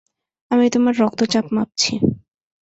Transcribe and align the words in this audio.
আমি 0.51 0.65
তোমার 0.69 0.93
রক্তচাপ 1.01 1.45
মাপছি। 1.55 1.93